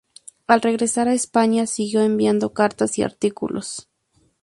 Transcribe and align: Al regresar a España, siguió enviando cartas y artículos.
Al 0.47 0.63
regresar 0.63 1.07
a 1.07 1.13
España, 1.13 1.67
siguió 1.67 2.01
enviando 2.01 2.53
cartas 2.55 2.97
y 2.97 3.03
artículos. 3.03 3.87